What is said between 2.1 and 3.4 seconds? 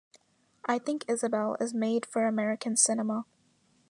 American cinema.